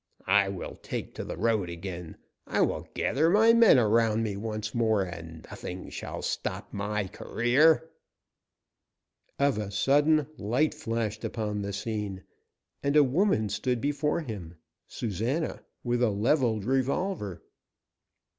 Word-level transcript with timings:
I 0.25 0.49
will 0.49 0.79
take 0.81 1.13
to 1.13 1.23
the 1.23 1.37
road 1.37 1.69
again; 1.69 2.17
I 2.47 2.61
will 2.61 2.87
gather 2.95 3.29
my 3.29 3.53
men 3.53 3.77
around 3.77 4.23
me 4.23 4.35
once 4.35 4.73
more, 4.73 5.03
and 5.03 5.45
nothing 5.51 5.91
shall 5.91 6.23
stop 6.23 6.73
my 6.73 7.05
career." 7.07 7.87
Of 9.37 9.59
a 9.59 9.69
sudden 9.69 10.25
light 10.39 10.73
flashed 10.73 11.23
upon 11.23 11.61
the 11.61 11.71
scene, 11.71 12.23
and 12.81 12.95
a 12.95 13.03
woman 13.03 13.47
stood 13.49 13.79
before 13.79 14.21
him 14.21 14.55
Susana 14.87 15.61
with 15.83 16.01
a 16.01 16.09
leveled 16.09 16.65
revolver! 16.65 17.43